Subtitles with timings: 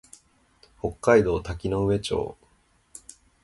[0.79, 2.35] 北海道滝上町